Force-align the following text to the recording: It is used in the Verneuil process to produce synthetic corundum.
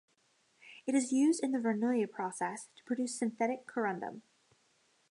It 0.87 0.95
is 0.95 1.11
used 1.11 1.43
in 1.43 1.51
the 1.51 1.59
Verneuil 1.59 2.07
process 2.07 2.69
to 2.75 2.83
produce 2.85 3.19
synthetic 3.19 3.67
corundum. 3.67 4.23